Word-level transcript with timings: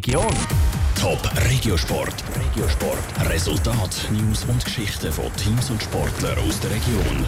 Region. 0.00 0.24
Top 0.98 1.20
Regiosport. 1.50 2.14
Regiosport. 2.34 3.28
Resultat, 3.28 4.08
News 4.10 4.44
und 4.44 4.64
Geschichten 4.64 5.12
von 5.12 5.26
Teams 5.36 5.68
und 5.68 5.82
Sportlern 5.82 6.38
aus 6.38 6.58
der 6.60 6.70
Region. 6.70 7.26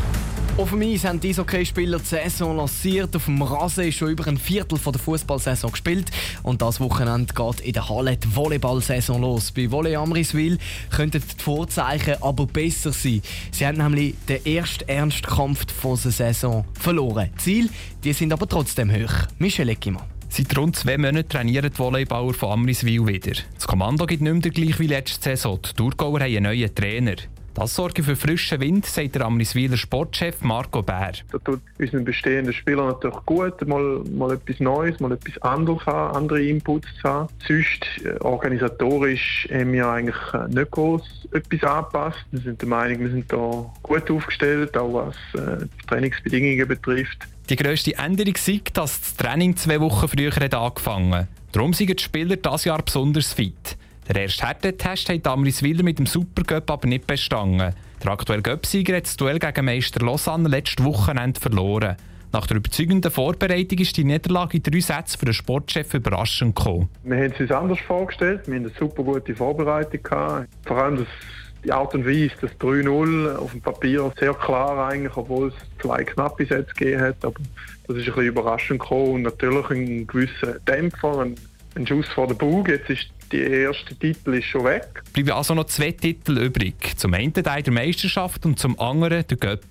Auf 0.56 0.70
dem 0.70 0.80
Eis 0.80 1.04
haben 1.04 1.20
die 1.20 1.28
Eishockey-Spieler 1.28 1.98
die 1.98 2.06
Saison 2.06 2.56
lanciert. 2.56 3.14
Auf 3.14 3.26
dem 3.26 3.42
Rasen 3.42 3.88
ist 3.88 3.96
schon 3.96 4.08
über 4.08 4.26
ein 4.26 4.38
Viertel 4.38 4.78
der 4.78 4.98
Fußballsaison 4.98 5.70
gespielt. 5.70 6.10
Und 6.42 6.62
das 6.62 6.80
Wochenende 6.80 7.34
geht 7.34 7.60
in 7.60 7.74
der 7.74 7.90
Halle 7.90 8.16
die 8.16 8.34
Volleyball-Saison 8.34 9.20
los. 9.20 9.52
Bei 9.52 9.70
Volley 9.70 9.94
Amriswil 9.94 10.56
könnten 10.90 11.20
die 11.22 11.42
Vorzeichen 11.42 12.22
aber 12.22 12.46
besser 12.46 12.92
sein. 12.92 13.20
Sie 13.50 13.66
haben 13.66 13.76
nämlich 13.76 14.14
den 14.30 14.46
ersten 14.46 14.88
Ernstkampf 14.88 15.66
der 15.66 15.96
Saison 15.96 16.64
verloren. 16.80 17.28
Die 17.34 17.38
Ziele 17.38 17.68
die 18.02 18.14
sind 18.14 18.32
aber 18.32 18.48
trotzdem 18.48 18.90
hoch. 18.90 19.12
Michel 19.38 19.68
Eckimann. 19.68 20.04
Seit 20.34 20.56
rund 20.56 20.76
zwei 20.76 20.96
Monaten 20.96 21.28
trainieren 21.28 21.68
die 21.70 21.76
Volleyballer 21.76 22.32
von 22.32 22.52
Amriswil 22.52 23.06
wieder. 23.06 23.32
Das 23.54 23.66
Kommando 23.66 24.06
gibt 24.06 24.22
nicht 24.22 24.32
mehr 24.32 24.50
gleich 24.50 24.80
wie 24.80 24.86
letzte 24.86 25.22
Saison. 25.22 25.60
Die 25.60 25.74
Thurgauer 25.74 26.20
haben 26.20 26.34
einen 26.34 26.44
neuen 26.44 26.74
Trainer. 26.74 27.16
Das 27.54 27.74
sorgt 27.74 27.98
für 27.98 28.16
frischen 28.16 28.60
Wind, 28.60 28.86
sagt 28.86 29.14
der 29.14 29.26
Amriswiler 29.26 29.76
Sportchef 29.76 30.40
Marco 30.40 30.82
Bär. 30.82 31.12
Das 31.30 31.42
tut 31.42 31.60
unseren 31.78 32.04
bestehenden 32.04 32.54
Spielern 32.54 32.86
natürlich 32.86 33.26
gut, 33.26 33.66
mal, 33.66 34.02
mal 34.10 34.32
etwas 34.32 34.58
Neues, 34.58 34.98
mal 35.00 35.12
etwas 35.12 35.36
anderes 35.42 35.84
haben, 35.84 36.16
andere 36.16 36.42
Inputs 36.42 36.88
zu 37.00 37.08
haben. 37.08 37.28
Sonst, 37.46 37.84
äh, 38.04 38.18
organisatorisch, 38.20 39.46
haben 39.52 39.72
wir 39.72 39.86
eigentlich 39.86 40.16
äh, 40.32 40.48
nicht 40.48 40.70
groß 40.70 41.02
etwas 41.32 41.62
angepasst. 41.62 42.24
Wir 42.30 42.40
sind 42.40 42.62
der 42.62 42.68
Meinung, 42.68 43.00
wir 43.00 43.10
sind 43.10 43.30
da 43.30 43.70
gut 43.82 44.10
aufgestellt, 44.10 44.74
auch 44.76 44.94
was 44.94 45.16
äh, 45.40 45.66
die 45.66 45.86
Trainingsbedingungen 45.86 46.66
betrifft. 46.66 47.28
Die 47.50 47.56
grösste 47.56 47.94
Änderung 47.98 48.34
ist, 48.34 48.76
dass 48.78 49.00
das 49.00 49.16
Training 49.16 49.56
zwei 49.56 49.78
Wochen 49.78 50.08
früher 50.08 50.34
hat 50.34 50.54
angefangen 50.54 51.14
hat. 51.14 51.28
Darum 51.52 51.74
sind 51.74 51.90
die 51.90 52.02
Spieler 52.02 52.36
dieses 52.36 52.64
Jahr 52.64 52.80
besonders 52.80 53.34
fit. 53.34 53.54
Der 54.08 54.22
erste 54.22 54.46
Härtetest 54.46 55.08
hat 55.08 55.26
Amriswiller 55.26 55.84
mit 55.84 55.98
dem 55.98 56.06
Supercup 56.06 56.70
aber 56.70 56.88
nicht 56.88 57.06
bestanden. 57.06 57.72
Der 58.02 58.10
aktuelle 58.10 58.42
Göpsieger 58.42 58.96
hat 58.96 59.04
das 59.04 59.16
Duell 59.16 59.38
gegen 59.38 59.64
Meister 59.64 60.04
Lausanne 60.04 60.48
letztes 60.48 60.84
Wochenende 60.84 61.40
verloren. 61.40 61.96
Nach 62.32 62.46
der 62.46 62.56
überzeugenden 62.56 63.10
Vorbereitung 63.10 63.78
ist 63.78 63.96
die 63.96 64.04
Niederlage 64.04 64.56
in 64.56 64.62
drei 64.62 64.80
Sätzen 64.80 65.18
für 65.18 65.26
den 65.26 65.34
Sportchef 65.34 65.92
überraschend 65.94 66.56
gekommen. 66.56 66.88
Wir 67.04 67.16
haben 67.16 67.32
es 67.32 67.40
uns 67.40 67.50
anders 67.52 67.78
vorgestellt. 67.80 68.46
Wir 68.46 68.54
hatten 68.54 68.66
eine 68.66 68.74
super 68.76 69.02
gute 69.04 69.34
Vorbereitung. 69.36 70.02
Gehabt. 70.02 70.48
Vor 70.64 70.78
allem 70.78 70.96
das, 70.96 71.06
die 71.62 71.70
Art 71.70 71.94
und 71.94 72.06
Weise, 72.06 72.32
das 72.40 72.50
3-0 72.52 73.36
auf 73.36 73.52
dem 73.52 73.60
Papier 73.60 74.10
sehr 74.18 74.34
klar 74.34 74.88
eigentlich, 74.88 75.16
obwohl 75.16 75.48
es 75.48 75.54
zwei 75.80 76.02
knappe 76.02 76.46
Sätze 76.46 76.72
gegeben 76.74 77.02
hat. 77.02 77.22
Aber 77.22 77.34
das 77.86 77.96
ist 77.98 78.02
ein 78.02 78.14
bisschen 78.14 78.24
überraschend 78.24 78.80
gekommen 78.80 79.12
und 79.12 79.22
natürlich 79.22 79.70
ein 79.70 80.06
gewisser 80.06 80.58
Dämpfer, 80.66 81.20
ein, 81.20 81.36
ein 81.76 81.86
Schuss 81.86 82.06
vor 82.08 82.26
der 82.26 82.34
Bug. 82.34 82.68
Jetzt 82.68 82.90
ist 82.90 83.08
der 83.32 83.48
erste 83.48 83.94
Titel 83.96 84.34
ist 84.34 84.46
schon 84.46 84.64
weg. 84.64 85.02
Bleiben 85.12 85.30
also 85.30 85.54
noch 85.54 85.64
zwei 85.64 85.92
Titel 85.92 86.38
übrig. 86.38 86.96
Zum 86.96 87.14
einen 87.14 87.32
der 87.32 87.72
Meisterschaft 87.72 88.44
und 88.44 88.58
zum 88.58 88.78
anderen 88.78 89.26
der 89.26 89.36
Göpp. 89.36 89.64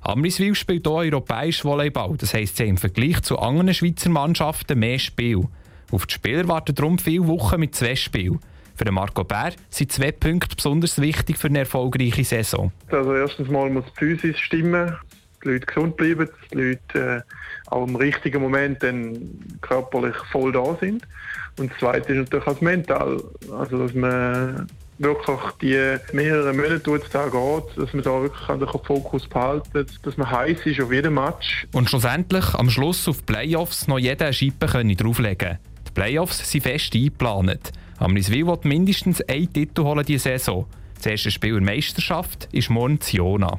Amriswil 0.00 0.54
spielt 0.54 0.86
hier 0.86 0.96
europäisch 0.96 1.64
Volleyball. 1.64 2.16
Das 2.16 2.34
heisst, 2.34 2.56
sie 2.56 2.64
haben 2.64 2.70
im 2.70 2.76
Vergleich 2.78 3.22
zu 3.22 3.38
anderen 3.38 3.72
Schweizer 3.72 4.10
Mannschaften 4.10 4.78
mehr 4.78 4.98
Spiel. 4.98 5.44
Auf 5.92 6.06
die 6.06 6.14
Spieler 6.14 6.48
warten 6.48 6.74
darum 6.74 6.98
viele 6.98 7.28
Wochen 7.28 7.60
mit 7.60 7.74
zwei 7.74 7.94
Spielen. 7.94 8.40
Für 8.74 8.90
Marco 8.90 9.22
Bär 9.22 9.52
sind 9.68 9.92
zwei 9.92 10.10
Punkte 10.10 10.56
besonders 10.56 11.00
wichtig 11.00 11.36
für 11.36 11.48
eine 11.48 11.60
erfolgreiche 11.60 12.24
Saison. 12.24 12.72
Also 12.88 13.14
erstens 13.14 13.48
mal 13.48 13.70
muss 13.70 13.84
die 13.84 13.98
Physis 13.98 14.40
stimmen, 14.40 14.96
die 15.44 15.48
Leute 15.48 15.66
gesund 15.66 15.96
bleiben, 15.96 16.28
die 16.52 16.56
Leute 16.56 17.24
äh, 17.26 17.70
auch 17.70 17.86
im 17.86 17.96
richtigen 17.96 18.42
Moment 18.42 18.82
dann 18.82 19.18
körperlich 19.60 20.16
voll 20.30 20.52
da 20.52 20.76
sind. 20.80 21.02
Und 21.58 21.70
das 21.70 21.78
Zweite 21.78 22.12
ist 22.12 22.18
natürlich 22.18 22.46
auch 22.46 22.60
mental. 22.60 23.22
Also, 23.58 23.78
dass 23.78 23.94
man 23.94 24.66
wirklich 24.98 25.40
die 25.60 25.96
mehreren 26.14 26.56
Monate, 26.56 26.80
die 26.80 26.90
es 26.90 27.10
da 27.10 27.24
geht, 27.24 27.76
dass 27.76 27.92
man 27.92 28.02
da 28.02 28.22
wirklich 28.22 28.46
den 28.46 28.68
Fokus 28.84 29.26
behalten 29.26 29.86
dass 30.02 30.16
man 30.16 30.30
heiß 30.30 30.64
ist 30.64 30.80
auf 30.80 30.92
jedem 30.92 31.14
Match. 31.14 31.66
Und 31.72 31.88
schlussendlich 31.88 32.54
am 32.54 32.70
Schluss 32.70 33.08
auf 33.08 33.24
Playoffs 33.26 33.88
noch 33.88 33.98
jeder 33.98 34.26
eine 34.26 34.32
Scheibe 34.32 34.66
können 34.66 34.96
drauflegen 34.96 35.58
Die 35.86 35.90
Playoffs 35.92 36.50
sind 36.50 36.62
fest 36.62 36.94
eingeplant. 36.94 37.72
Amriswil 37.98 38.46
will 38.46 38.58
mindestens 38.64 39.20
einen 39.22 39.52
Titel 39.52 39.82
holen 39.82 40.04
diese 40.06 40.30
Saison. 40.30 40.66
Das 40.96 41.06
erste 41.06 41.30
Spiel 41.30 41.56
in 41.56 41.64
der 41.64 41.74
Meisterschaft 41.74 42.48
ist 42.52 42.70
morgen 42.70 42.98
Jona. 43.10 43.58